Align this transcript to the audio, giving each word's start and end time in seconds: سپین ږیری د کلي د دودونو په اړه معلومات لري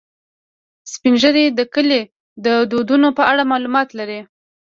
سپین 0.91 1.13
ږیری 1.21 1.45
د 1.57 1.59
کلي 1.73 2.01
د 2.45 2.47
دودونو 2.71 3.07
په 3.17 3.23
اړه 3.31 3.43
معلومات 3.51 3.89
لري 3.99 4.19